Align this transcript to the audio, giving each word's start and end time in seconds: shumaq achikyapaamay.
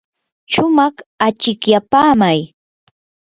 shumaq 0.53 0.95
achikyapaamay. 1.25 2.39